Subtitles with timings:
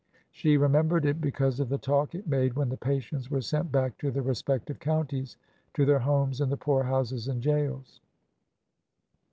[0.31, 3.71] She re membered it because of the talk it made when the patients were sent
[3.71, 5.37] back to their respective counties,
[5.75, 8.01] to their homes and the poorhouses and jails.